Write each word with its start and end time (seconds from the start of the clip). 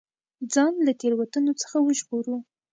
ځان 0.53 0.73
له 0.85 0.93
تېروتنو 1.01 1.53
څخه 1.61 1.77
وژغورو. 1.81 2.37